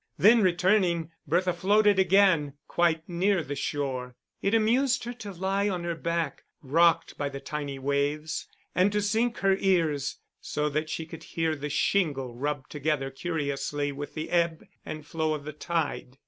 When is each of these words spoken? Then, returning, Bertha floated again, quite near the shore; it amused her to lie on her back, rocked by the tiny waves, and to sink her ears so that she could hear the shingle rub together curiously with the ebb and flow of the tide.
Then, 0.17 0.41
returning, 0.41 1.11
Bertha 1.27 1.53
floated 1.53 1.99
again, 1.99 2.53
quite 2.67 3.07
near 3.07 3.43
the 3.43 3.53
shore; 3.53 4.15
it 4.41 4.55
amused 4.55 5.03
her 5.03 5.13
to 5.13 5.31
lie 5.31 5.69
on 5.69 5.83
her 5.83 5.93
back, 5.93 6.43
rocked 6.63 7.19
by 7.19 7.29
the 7.29 7.39
tiny 7.39 7.77
waves, 7.77 8.47
and 8.73 8.91
to 8.93 8.99
sink 8.99 9.37
her 9.45 9.55
ears 9.59 10.17
so 10.39 10.69
that 10.69 10.89
she 10.89 11.05
could 11.05 11.23
hear 11.25 11.55
the 11.55 11.69
shingle 11.69 12.35
rub 12.35 12.67
together 12.67 13.11
curiously 13.11 13.91
with 13.91 14.15
the 14.15 14.31
ebb 14.31 14.65
and 14.83 15.05
flow 15.05 15.35
of 15.35 15.43
the 15.45 15.53
tide. 15.53 16.17